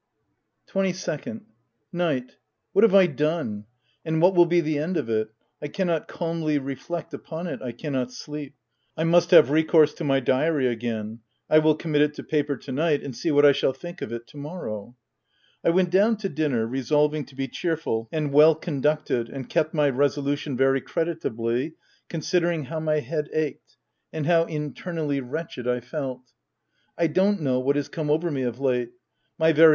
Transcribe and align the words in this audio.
Twenty 0.65 0.93
second. 0.93 1.45
Night— 1.93 2.35
What 2.73 2.81
have 2.81 2.95
I 2.95 3.05
done? 3.05 3.65
and 4.03 4.19
what 4.19 4.33
will 4.33 4.47
be 4.47 4.59
the 4.59 4.79
end 4.79 4.97
of 4.97 5.11
it? 5.11 5.29
I 5.61 5.67
cannot 5.67 6.07
calmly 6.07 6.57
reflect 6.57 7.13
upon 7.13 7.45
it; 7.45 7.61
I 7.61 7.71
cannot 7.71 8.11
sleep. 8.11 8.55
I 8.97 9.03
must 9.03 9.29
have 9.29 9.51
recourse 9.51 9.93
to 9.93 10.03
my 10.03 10.19
diary 10.19 10.65
again; 10.65 11.19
I 11.51 11.59
will 11.59 11.75
commit 11.75 12.01
it 12.01 12.15
to 12.15 12.23
paper 12.23 12.57
to 12.57 12.71
night, 12.71 13.03
and 13.03 13.15
see 13.15 13.29
what 13.29 13.45
I 13.45 13.51
shall 13.51 13.73
think 13.73 14.01
of 14.01 14.11
it 14.11 14.25
to 14.29 14.37
morrow. 14.37 14.95
I 15.63 15.69
went 15.69 15.91
down 15.91 16.17
to 16.17 16.29
dinner 16.29 16.65
resolving 16.65 17.23
to 17.25 17.35
be 17.35 17.47
cheer 17.47 17.77
ful 17.77 18.09
and 18.11 18.33
well 18.33 18.55
conducted, 18.55 19.29
and 19.29 19.47
kept 19.47 19.71
my 19.75 19.87
resolution 19.87 20.57
very 20.57 20.81
creditably, 20.81 21.75
considering 22.09 22.63
how 22.63 22.79
my 22.79 23.01
head 23.01 23.29
ached, 23.33 23.77
and 24.11 24.25
how 24.25 24.45
internally 24.45 25.19
wretched 25.21 25.67
I 25.67 25.79
felt— 25.79 26.23
I 26.97 27.05
don't 27.05 27.39
know 27.39 27.59
what 27.59 27.77
is 27.77 27.87
come 27.87 28.09
over 28.09 28.31
me 28.31 28.41
of 28.41 28.59
late; 28.59 28.89
my 28.89 28.89
very 28.89 28.89
OP 28.89 29.37
WILDFELL 29.57 29.63
HALL. 29.63 29.69